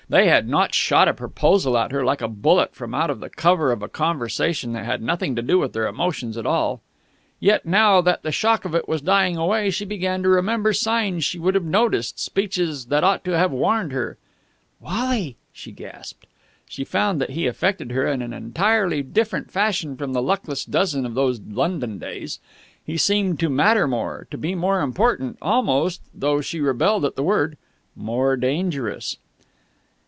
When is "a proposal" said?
1.07-1.77